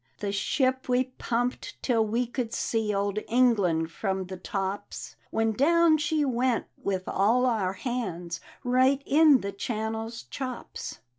[0.21, 5.99] "The ship wc pumped till we could see Old England from the tops; When down
[5.99, 11.01] she went with all our hands, Right in the' Channel's Chops.